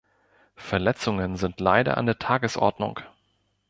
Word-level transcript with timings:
Verletzungen 0.55 1.35
sind 1.37 1.59
leider 1.59 1.95
an 1.95 2.07
der 2.07 2.17
Tagesordnung. 2.17 3.01